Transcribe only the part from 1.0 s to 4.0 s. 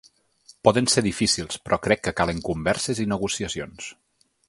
difícils, però crec que calen converses i negociacions.